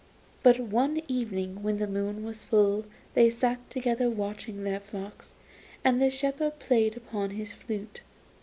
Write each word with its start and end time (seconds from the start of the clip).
But 0.41 0.59
one 0.59 0.99
evening 1.07 1.61
when 1.61 1.77
the 1.77 1.85
moon 1.85 2.23
was 2.23 2.43
full 2.43 2.85
they 3.13 3.29
sat 3.29 3.69
together 3.69 4.09
watching 4.09 4.63
their 4.63 4.79
flocks, 4.79 5.33
and 5.83 6.01
the 6.01 6.09
shepherd 6.09 6.57
played 6.57 6.97
upon 6.97 7.29
his 7.29 7.53
flute. 7.53 8.01